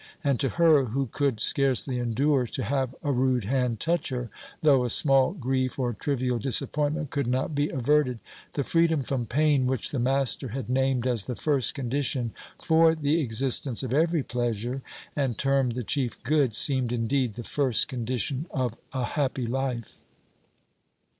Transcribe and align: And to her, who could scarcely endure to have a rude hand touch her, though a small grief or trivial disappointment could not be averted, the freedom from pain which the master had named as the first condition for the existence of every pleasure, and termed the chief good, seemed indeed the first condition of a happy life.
And 0.23 0.39
to 0.39 0.49
her, 0.49 0.85
who 0.85 1.05
could 1.11 1.39
scarcely 1.39 1.99
endure 1.99 2.47
to 2.47 2.63
have 2.63 2.95
a 3.03 3.11
rude 3.11 3.43
hand 3.45 3.79
touch 3.79 4.09
her, 4.09 4.31
though 4.63 4.83
a 4.83 4.89
small 4.89 5.31
grief 5.33 5.77
or 5.77 5.93
trivial 5.93 6.39
disappointment 6.39 7.11
could 7.11 7.27
not 7.27 7.53
be 7.53 7.69
averted, 7.69 8.17
the 8.53 8.63
freedom 8.63 9.03
from 9.03 9.27
pain 9.27 9.67
which 9.67 9.91
the 9.91 9.99
master 9.99 10.47
had 10.47 10.71
named 10.71 11.05
as 11.05 11.25
the 11.25 11.35
first 11.35 11.75
condition 11.75 12.33
for 12.57 12.95
the 12.95 13.19
existence 13.21 13.83
of 13.83 13.93
every 13.93 14.23
pleasure, 14.23 14.81
and 15.15 15.37
termed 15.37 15.73
the 15.73 15.83
chief 15.83 16.23
good, 16.23 16.55
seemed 16.55 16.91
indeed 16.91 17.35
the 17.35 17.43
first 17.43 17.87
condition 17.87 18.47
of 18.49 18.79
a 18.93 19.03
happy 19.03 19.45
life. 19.45 19.99